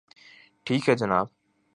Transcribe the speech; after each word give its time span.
ٹھیک 0.65 0.89
ہے 0.89 0.95
جناب 0.95 1.27